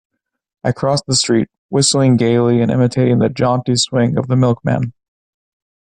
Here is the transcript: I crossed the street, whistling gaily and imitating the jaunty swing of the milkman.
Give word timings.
I 0.63 0.71
crossed 0.71 1.03
the 1.05 1.13
street, 1.13 1.47
whistling 1.69 2.17
gaily 2.17 2.59
and 2.59 2.71
imitating 2.71 3.19
the 3.19 3.29
jaunty 3.29 3.75
swing 3.75 4.17
of 4.17 4.27
the 4.29 4.35
milkman. 4.35 4.93